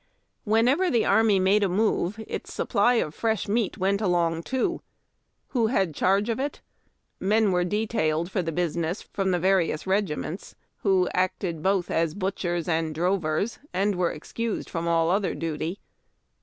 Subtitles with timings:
[0.45, 4.81] Whenever the army made a move its supply of fresh meat went along too.
[5.49, 6.59] Who had charge of it?
[7.19, 12.15] Men were de tailed for the business from the various regiments, who acted both as
[12.15, 15.77] butchers and drovers, and were excused from all other duty.